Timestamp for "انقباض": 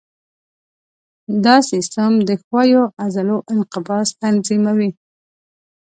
3.53-4.07